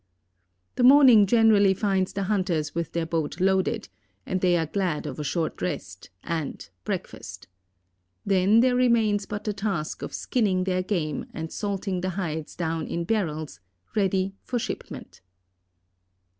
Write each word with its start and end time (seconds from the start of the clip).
The 0.77 0.83
morning 0.83 1.27
generally 1.27 1.75
finds 1.75 2.11
the 2.11 2.23
hunters 2.23 2.73
with 2.73 2.91
their 2.93 3.05
boat 3.05 3.39
loaded, 3.39 3.87
and 4.25 4.41
they 4.41 4.57
are 4.57 4.65
glad 4.65 5.05
of 5.05 5.19
a 5.19 5.23
short 5.23 5.61
rest 5.61 6.09
and—breakfast. 6.23 7.47
There 8.25 8.47
then 8.47 8.75
remains 8.75 9.27
but 9.27 9.43
the 9.43 9.53
task 9.53 10.01
of 10.01 10.15
skinning 10.15 10.63
their 10.63 10.81
game 10.81 11.27
and 11.35 11.51
salting 11.51 12.01
the 12.01 12.09
hides 12.17 12.55
down 12.55 12.87
in 12.87 13.03
barrels, 13.03 13.59
ready 13.95 14.33
for 14.41 14.57
shipment. 14.57 15.21